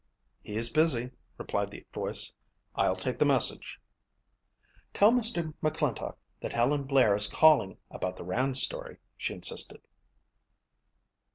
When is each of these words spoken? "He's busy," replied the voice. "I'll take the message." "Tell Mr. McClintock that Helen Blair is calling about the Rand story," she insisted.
"He's 0.41 0.67
busy," 0.69 1.11
replied 1.37 1.69
the 1.69 1.85
voice. 1.93 2.33
"I'll 2.73 2.95
take 2.95 3.19
the 3.19 3.23
message." 3.25 3.79
"Tell 4.93 5.11
Mr. 5.11 5.53
McClintock 5.61 6.15
that 6.39 6.53
Helen 6.53 6.85
Blair 6.85 7.13
is 7.15 7.27
calling 7.27 7.77
about 7.91 8.17
the 8.17 8.23
Rand 8.23 8.57
story," 8.57 8.97
she 9.15 9.35
insisted. 9.35 9.79